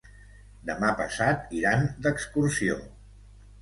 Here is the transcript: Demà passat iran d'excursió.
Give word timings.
Demà 0.69 0.89
passat 1.03 1.55
iran 1.61 1.87
d'excursió. 2.09 2.83